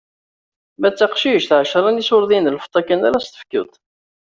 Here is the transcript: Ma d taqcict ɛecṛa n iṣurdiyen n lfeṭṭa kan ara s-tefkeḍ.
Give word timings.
Ma 0.79 0.89
d 0.89 0.95
taqcict 0.95 1.49
ɛecṛa 1.61 1.89
n 1.91 2.01
iṣurdiyen 2.01 2.49
n 2.51 2.55
lfeṭṭa 2.57 2.81
kan 2.87 3.01
ara 3.07 3.19
s-tefkeḍ. 3.25 3.69